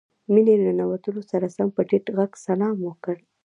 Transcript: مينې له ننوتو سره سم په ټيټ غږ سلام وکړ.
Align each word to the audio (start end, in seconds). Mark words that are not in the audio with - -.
مينې 0.33 0.55
له 0.65 0.71
ننوتو 0.77 1.21
سره 1.31 1.45
سم 1.55 1.67
په 1.75 1.81
ټيټ 1.89 2.05
غږ 2.17 2.31
سلام 2.45 2.75
وکړ. 2.87 3.15